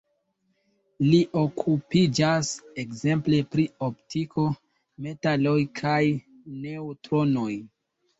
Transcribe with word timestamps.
Li 1.07 1.17
okupiĝas 1.41 2.49
ekzemple 2.83 3.41
pri 3.55 3.65
optiko, 3.89 4.45
metaloj 5.09 5.55
kaj 5.81 5.99
neŭtronoj. 6.65 7.53